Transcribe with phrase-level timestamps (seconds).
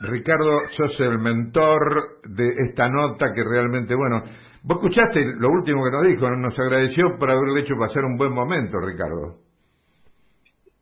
[0.00, 4.22] Ricardo, sos el mentor de esta nota que realmente, bueno,
[4.62, 8.32] vos escuchaste lo último que nos dijo, nos agradeció por haberle hecho pasar un buen
[8.32, 9.38] momento, Ricardo.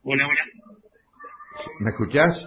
[0.03, 0.57] Hola, hola.
[1.81, 2.39] ¿Me escuchás?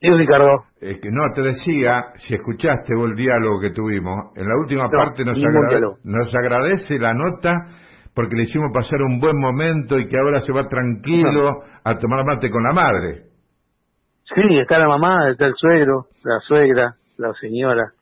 [0.00, 0.64] Sí, Ricardo.
[0.80, 4.90] Es que no, te decía, si escuchaste vos el diálogo que tuvimos, en la última
[4.90, 7.52] parte nos, agrade nos agradece la nota
[8.12, 12.24] porque le hicimos pasar un buen momento y que ahora se va tranquilo a tomar
[12.26, 13.31] mate con la madre.
[14.34, 17.92] Sí, está la mamá, está el suegro, la suegra, la señora.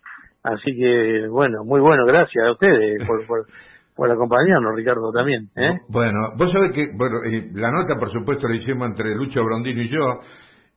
[0.42, 3.46] Así que, bueno, muy bueno, gracias a ustedes por, por,
[3.96, 5.48] por acompañarnos, Ricardo, también.
[5.56, 5.78] ¿eh?
[5.88, 7.16] Bueno, vos sabés que, bueno,
[7.54, 10.20] la nota, por supuesto, la hicimos entre Lucho Brondino y yo.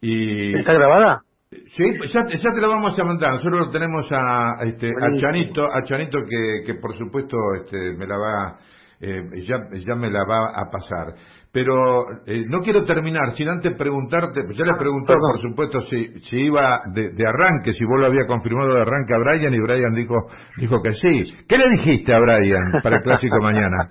[0.02, 0.60] Y...
[0.60, 1.22] ¿Está grabada?
[1.52, 3.34] Sí, ya, ya te la vamos a mandar.
[3.34, 8.08] Nosotros lo tenemos a, este, a Chanito, a Chanito que, que por supuesto este, me
[8.08, 8.58] la va,
[9.00, 11.14] eh, ya, ya me la va a pasar.
[11.54, 15.82] Pero eh, no quiero terminar sin antes preguntarte, pues ya le ah, pregunté por supuesto
[15.88, 19.60] si, si iba de, arranque, si vos lo había confirmado de arranque a Brian y
[19.60, 20.16] Brian dijo,
[20.58, 21.32] dijo que sí.
[21.48, 23.88] ¿Qué le dijiste a Brian para el clásico mañana?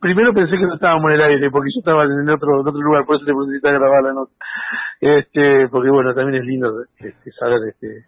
[0.00, 3.04] Primero pensé que no estábamos en el aire porque yo estaba en otro, otro lugar,
[3.04, 4.32] por eso te pusiste a grabar la nota.
[5.02, 8.06] Este, porque bueno, también es lindo este, saber este,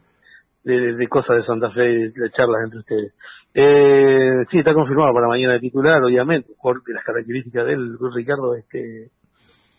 [0.64, 3.12] de, de, cosas de Santa Fe y de charlas entre ustedes.
[3.56, 8.56] Eh, sí, está confirmado para mañana de titular, obviamente, porque las características de él, Ricardo,
[8.56, 9.10] este,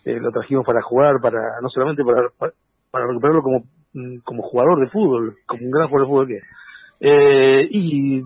[0.05, 2.29] eh, lo trajimos para jugar, para no solamente para,
[2.91, 6.39] para, recuperarlo como, mm, como jugador de fútbol, como un gran jugador de fútbol que
[7.01, 8.19] eh, y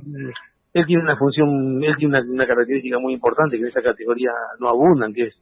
[0.74, 4.70] él tiene una función, él tiene una, característica muy importante que en esa categoría no
[4.70, 5.36] abundan, que es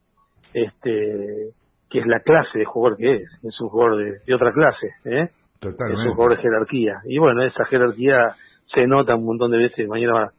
[0.54, 1.52] este
[1.90, 4.88] que es la clase de jugador que es, es un jugador de, de otra clase,
[5.04, 5.30] ¿eh?
[5.60, 6.02] Totalmente.
[6.02, 7.02] es un jugador de jerarquía.
[7.06, 8.36] Y bueno, esa jerarquía
[8.74, 9.88] se nota un montón de veces.
[9.88, 10.32] Mañana va,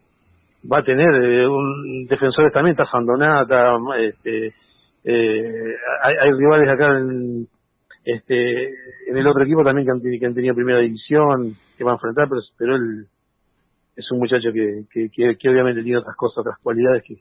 [0.71, 4.55] va a tener eh, un defensores también, está Sandonata, este,
[5.05, 7.47] eh, hay, hay, rivales acá en,
[8.05, 8.69] este,
[9.09, 11.97] en el otro equipo también que han, que han tenido primera división, que van a
[11.97, 13.07] enfrentar, pero, él
[13.97, 17.17] es un muchacho que, que, que, obviamente tiene otras cosas, otras cualidades que,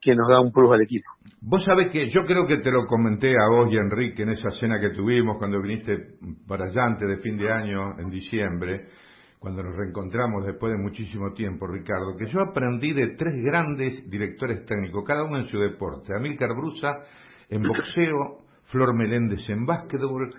[0.00, 1.08] que nos da un plus al equipo.
[1.40, 4.30] Vos sabés que yo creo que te lo comenté a vos y a Enrique en
[4.30, 8.88] esa cena que tuvimos cuando viniste para allá antes de fin de año, en diciembre,
[9.38, 14.64] cuando nos reencontramos después de muchísimo tiempo, Ricardo, que yo aprendí de tres grandes directores
[14.66, 16.12] técnicos, cada uno en su deporte.
[16.14, 17.04] Amílcar Brusa
[17.48, 20.34] en boxeo, Flor Meléndez en básquetbol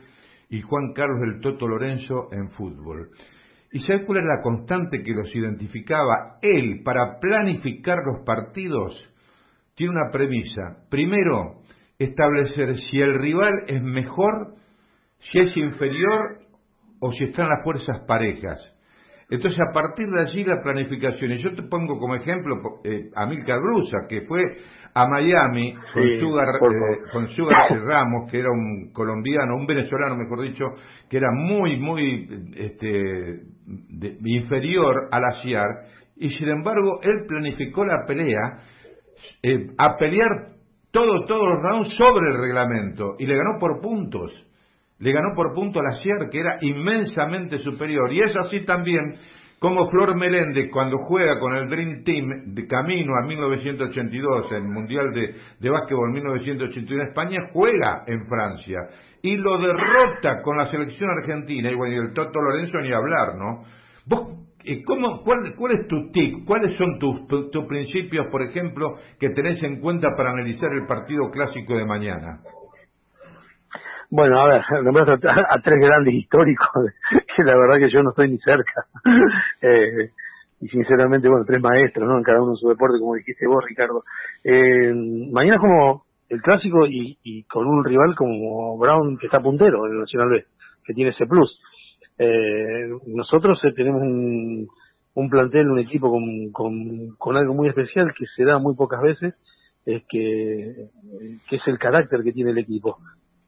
[0.50, 3.10] y Juan Carlos del Toto Lorenzo en fútbol.
[3.72, 6.38] ¿Y sabes cuál es la constante que los identificaba?
[6.42, 8.98] Él, para planificar los partidos,
[9.76, 10.86] tiene una premisa.
[10.90, 11.62] Primero,
[11.98, 14.56] establecer si el rival es mejor,
[15.20, 16.40] si es inferior
[17.00, 18.60] o si están las fuerzas parejas.
[19.30, 23.28] Entonces, a partir de allí la planificación, y yo te pongo como ejemplo eh, a
[23.28, 24.42] Milka Brusa, que fue
[24.94, 30.42] a Miami con, Sugar, eh, con Sugar Ramos, que era un colombiano, un venezolano, mejor
[30.42, 30.66] dicho,
[31.08, 33.44] que era muy, muy este,
[34.26, 35.70] inferior al ASIAR,
[36.16, 38.64] y sin embargo él planificó la pelea
[39.44, 40.56] eh, a pelear
[40.92, 44.32] todo, todos los rounds sobre el reglamento, y le ganó por puntos
[45.00, 48.12] le ganó por punto a la Sierra, que era inmensamente superior.
[48.14, 49.16] Y es así también
[49.60, 55.12] como Flor Meléndez, cuando juega con el Dream Team de camino a 1982, el Mundial
[55.14, 58.80] de, de Básquetbol 1981 en España, juega en Francia
[59.22, 61.70] y lo derrota con la selección argentina.
[61.70, 63.66] Y bueno, y el Toto Lorenzo ni hablar, ¿no?
[64.06, 66.46] ¿Vos eh, ¿Cómo, cuál, ¿Cuál es tu tic?
[66.46, 71.30] ¿Cuáles son tus, tus principios, por ejemplo, que tenés en cuenta para analizar el partido
[71.32, 72.42] clásico de mañana?
[74.12, 76.68] Bueno, a ver, nombraste a, tres grandes históricos,
[77.38, 78.86] que la verdad que yo no estoy ni cerca.
[79.62, 80.10] eh,
[80.62, 82.18] y sinceramente, bueno, tres maestros, ¿no?
[82.18, 84.04] En cada uno en su deporte, como dijiste vos, Ricardo.
[84.44, 84.94] Eh,
[85.32, 89.94] mañana como el clásico y, y con un rival como Brown, que está puntero en
[89.94, 90.46] el Nacional B,
[90.84, 91.60] que tiene ese plus.
[92.18, 94.68] Eh, nosotros eh, tenemos un,
[95.14, 99.02] un plantel, un equipo con, con, con algo muy especial que se da muy pocas
[99.02, 99.36] veces,
[99.86, 100.90] es que,
[101.48, 102.98] que es el carácter que tiene el equipo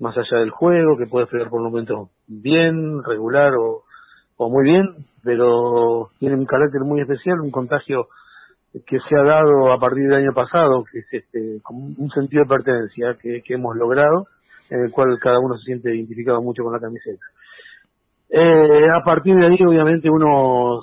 [0.02, 3.84] más allá del juego, que puede jugar por un momento bien, regular o,
[4.38, 8.08] o muy bien, pero tiene un carácter muy especial, un contagio
[8.74, 12.50] que se ha dado a partir del año pasado, que es este, un sentido de
[12.50, 14.28] pertenencia que, que hemos logrado,
[14.70, 17.24] en el cual cada uno se siente identificado mucho con la camiseta.
[18.30, 20.82] Eh, a partir de ahí, obviamente, uno,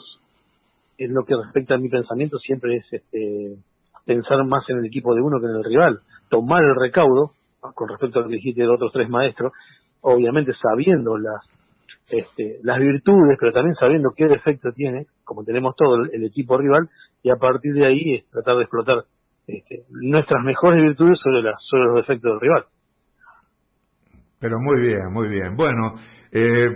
[0.99, 3.57] en lo que respecta a mi pensamiento, siempre es este,
[4.05, 7.89] pensar más en el equipo de uno que en el rival, tomar el recaudo, con
[7.89, 9.53] respecto a lo que dijiste de otros tres maestros,
[10.01, 11.45] obviamente sabiendo las
[12.11, 16.89] este, las virtudes, pero también sabiendo qué defecto tiene, como tenemos todo el, equipo rival,
[17.23, 19.05] y a partir de ahí tratar de explotar
[19.47, 22.65] este, nuestras mejores virtudes sobre, las, sobre los defectos del rival.
[24.41, 25.55] Pero muy bien, muy bien.
[25.55, 25.97] Bueno,
[26.33, 26.71] eh,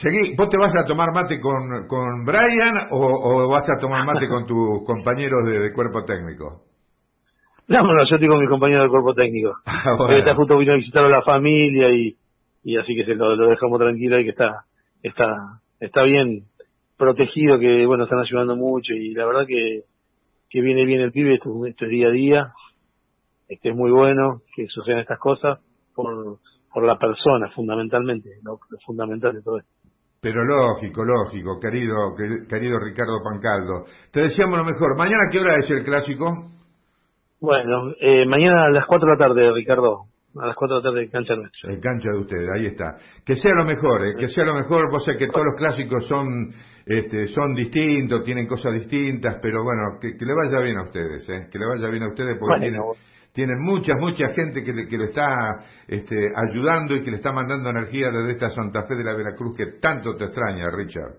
[0.00, 4.28] Seguí, ¿Vos te vas a tomar mate con, con Brian o, vas a tomar mate
[4.28, 6.67] con tus compañeros de, cuerpo técnico?
[7.70, 9.54] No, bueno, yo estoy con mis compañeros de cuerpo técnico.
[9.66, 12.16] Ah, está justo vino a visitar a la familia y,
[12.64, 14.64] y así que se lo, lo dejamos tranquilo y que está,
[15.02, 16.44] está, está bien
[16.96, 19.82] protegido, que bueno, están ayudando mucho y la verdad que,
[20.50, 22.52] que viene bien el pibe, esto, esto es día a día,
[23.48, 25.60] este es muy bueno que sucedan estas cosas
[25.94, 26.38] por,
[26.72, 29.70] por la persona fundamentalmente, lo, fundamental de todo esto.
[30.20, 32.16] Pero lógico, lógico, querido,
[32.48, 33.84] querido Ricardo Pancaldo.
[34.10, 34.96] Te deseamos lo mejor.
[34.96, 36.57] ¿Mañana qué hora es el clásico?
[37.40, 40.04] Bueno, eh, mañana a las 4 de la tarde, Ricardo
[40.40, 41.72] a las 4 de la tarde en cancha nuestra.
[41.72, 42.96] En cancha de ustedes, ahí está.
[43.24, 44.90] Que sea lo mejor, eh, que sea lo mejor.
[44.90, 46.52] Vos sabés que todos los clásicos son
[46.88, 51.46] este, son distintos, tienen cosas distintas, pero bueno, que, le vaya bien a ustedes, ¿eh?
[51.52, 52.72] que le vaya bien a ustedes porque
[53.34, 55.28] tienen, mucha, mucha gente que, le, que lo está
[55.86, 59.54] este, ayudando y que le está mandando energía desde esta Santa Fe de la Veracruz
[59.54, 61.12] que tanto te extraña, Richard.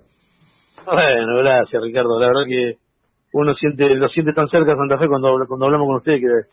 [0.85, 2.19] Bueno, gracias, Ricardo.
[2.19, 2.73] La verdad que
[3.33, 6.47] uno siente lo siente tan cerca Santa Fe cuando, cuando hablamos con ustedes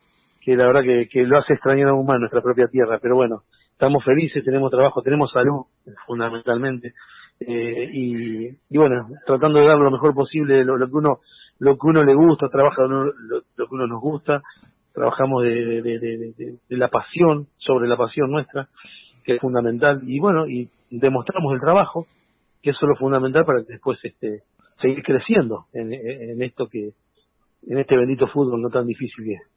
[0.46, 3.42] que la verdad que, que lo hace extrañar aún más nuestra propia tierra, pero bueno,
[3.72, 5.64] estamos felices, tenemos trabajo, tenemos salud,
[6.06, 6.94] fundamentalmente,
[7.40, 11.18] eh, y, y, bueno, tratando de dar lo mejor posible lo, que uno
[11.58, 13.12] lo que uno le gusta, trabaja lo,
[13.56, 14.40] que uno nos gusta,
[14.94, 16.34] trabajamos de, de, de,
[16.68, 18.68] de, la pasión, sobre la pasión nuestra,
[19.24, 22.06] que es fundamental, y bueno, y demostramos el trabajo,
[22.62, 24.44] que eso es lo fundamental para que después este
[24.80, 26.90] seguir creciendo en, en esto que,
[27.66, 29.56] en este bendito fútbol no tan difícil que es.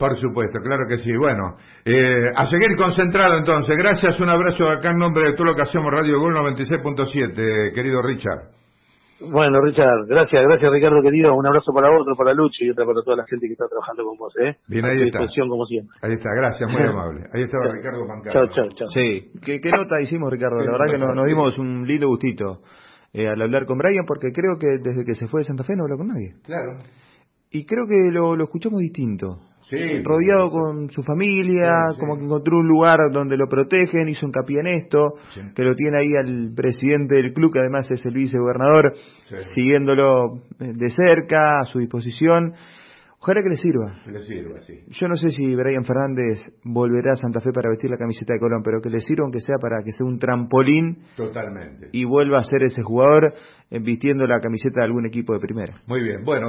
[0.00, 1.14] Por supuesto, claro que sí.
[1.14, 3.76] Bueno, eh, a seguir concentrado entonces.
[3.76, 8.00] Gracias, un abrazo acá en nombre de todo lo que hacemos Radio Gol 96.7, querido
[8.00, 8.48] Richard.
[9.20, 11.34] Bueno, Richard, gracias, gracias Ricardo querido.
[11.34, 13.68] Un abrazo para vos, otro para Lucho y otro para toda la gente que está
[13.68, 14.32] trabajando con vos.
[14.40, 14.56] ¿eh?
[14.66, 15.20] Bien, ahí está.
[15.46, 15.94] como siempre.
[16.00, 17.26] Ahí está, gracias, muy amable.
[17.34, 18.32] Ahí estaba Ricardo Pancaro.
[18.32, 18.88] Chao, chao, chao.
[18.88, 20.64] Sí, ¿Qué, nota hicimos Ricardo?
[20.64, 22.62] La verdad que nos, dimos un lindo gustito
[23.12, 25.74] eh, al hablar con Brian porque creo que desde que se fue de Santa Fe
[25.76, 26.34] no habló con nadie.
[26.42, 26.78] Claro.
[27.50, 29.40] Y creo que lo, lo escuchamos distinto
[30.02, 34.66] rodeado con su familia, como que encontró un lugar donde lo protegen, hizo hincapié en
[34.66, 35.14] esto,
[35.54, 38.94] que lo tiene ahí al presidente del club, que además es el vicegobernador,
[39.54, 42.54] siguiéndolo eh, de cerca, a su disposición.
[43.22, 44.00] Ojalá que le sirva.
[44.06, 44.80] le sirva, sí.
[44.88, 48.40] Yo no sé si Brian Fernández volverá a Santa Fe para vestir la camiseta de
[48.40, 51.02] Colón, pero que le sirva aunque sea para que sea un trampolín.
[51.16, 51.90] Totalmente.
[51.92, 53.34] Y vuelva a ser ese jugador
[53.70, 55.82] eh, vistiendo la camiseta de algún equipo de primera.
[55.86, 56.38] Muy bien, bueno.